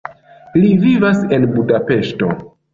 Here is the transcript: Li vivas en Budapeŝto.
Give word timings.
Li 0.63 0.71
vivas 0.87 1.23
en 1.39 1.47
Budapeŝto. 1.53 2.35